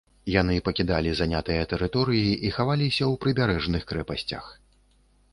[0.33, 4.49] Яны пакідалі занятыя тэрыторыі і хаваліся ў прыбярэжных крэпасцях.